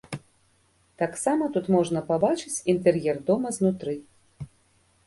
[1.01, 3.93] Таксама тут можна пабачыць інтэр'ер дома знутры.